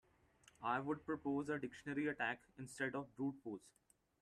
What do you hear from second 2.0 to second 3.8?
attack instead of brute force.